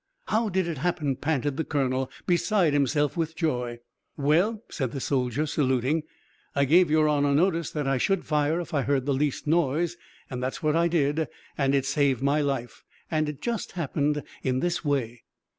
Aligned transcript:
"How 0.29 0.49
did 0.49 0.67
it 0.67 0.79
happen?" 0.79 1.15
panted 1.15 1.57
the 1.57 1.63
colonel, 1.63 2.09
beside 2.25 2.73
himself 2.73 3.15
with 3.15 3.35
joy. 3.35 3.81
"Well," 4.17 4.63
said 4.67 4.93
the 4.93 4.99
soldier, 4.99 5.45
saluting, 5.45 6.01
"I 6.55 6.65
gave 6.65 6.89
your 6.89 7.07
honor 7.07 7.35
notice 7.35 7.69
that 7.69 7.85
I 7.85 7.99
should 7.99 8.25
fire 8.25 8.59
if 8.59 8.73
I 8.73 8.81
heard 8.81 9.05
the 9.05 9.13
least 9.13 9.45
noise. 9.45 9.97
That's 10.31 10.63
what 10.63 10.75
I 10.75 10.87
did, 10.87 11.27
and 11.55 11.75
it 11.75 11.85
saved 11.85 12.23
my 12.23 12.41
life; 12.41 12.83
and 13.11 13.29
it 13.29 13.43
just 13.43 13.73
happened 13.73 14.23
in 14.41 14.59
this 14.59 14.83
way. 14.83 15.21